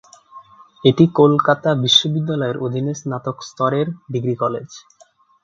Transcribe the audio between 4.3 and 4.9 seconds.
College.